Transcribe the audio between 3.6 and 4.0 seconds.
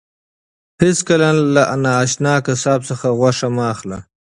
اخله.